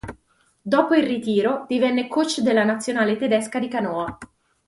[0.63, 4.17] Dopo il ritiro divenne coach della nazionale tedesca di canoa.